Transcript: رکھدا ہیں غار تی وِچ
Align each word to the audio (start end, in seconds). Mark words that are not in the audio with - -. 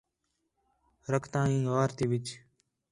رکھدا 1.11 1.41
ہیں 1.49 1.63
غار 1.71 1.89
تی 1.97 2.05
وِچ 2.09 2.27